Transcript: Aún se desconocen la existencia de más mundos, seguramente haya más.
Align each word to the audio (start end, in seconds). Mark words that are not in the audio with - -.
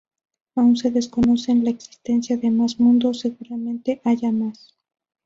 Aún 0.55 0.77
se 0.77 0.89
desconocen 0.89 1.63
la 1.63 1.69
existencia 1.69 2.35
de 2.35 2.49
más 2.49 2.79
mundos, 2.79 3.19
seguramente 3.19 4.01
haya 4.03 4.31
más. 4.31 4.75